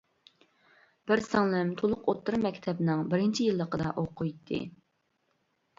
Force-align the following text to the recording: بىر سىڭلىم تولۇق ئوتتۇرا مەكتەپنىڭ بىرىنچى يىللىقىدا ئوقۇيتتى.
بىر 1.11 1.21
سىڭلىم 1.25 1.73
تولۇق 1.81 2.09
ئوتتۇرا 2.15 2.41
مەكتەپنىڭ 2.47 3.05
بىرىنچى 3.13 3.47
يىللىقىدا 3.51 3.95
ئوقۇيتتى. 4.05 4.65